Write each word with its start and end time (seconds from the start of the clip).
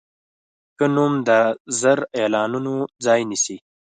ښه 0.77 0.85
نوم 0.95 1.13
د 1.27 1.29
زر 1.79 1.99
اعلانونو 2.17 2.73
ځای 3.05 3.21
نیسي. 3.29 3.57